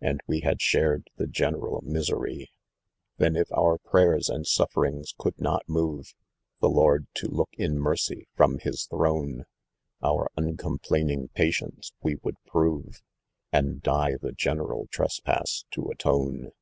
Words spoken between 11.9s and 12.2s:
we